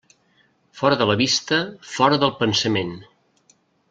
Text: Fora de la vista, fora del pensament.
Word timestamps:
Fora 0.79 0.97
de 1.01 1.05
la 1.11 1.17
vista, 1.19 1.59
fora 1.91 2.19
del 2.25 2.33
pensament. 2.43 2.91